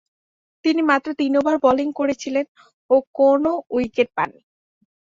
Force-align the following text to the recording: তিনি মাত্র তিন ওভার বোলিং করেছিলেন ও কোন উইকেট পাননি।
তিনি 0.65 0.81
মাত্র 0.89 1.07
তিন 1.19 1.33
ওভার 1.39 1.55
বোলিং 1.65 1.87
করেছিলেন 1.99 2.45
ও 2.89 2.95
কোন 3.17 3.43
উইকেট 3.75 4.09
পাননি। 4.17 4.41